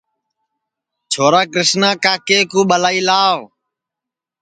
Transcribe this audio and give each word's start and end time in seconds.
چھورا 1.11 1.41
کرشنا 1.53 1.89
کاکے 2.03 2.39
کُو 2.51 2.59
ٻلائی 2.69 3.01
لاو 3.07 3.37